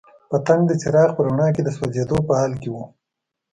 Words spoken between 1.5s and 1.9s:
کې د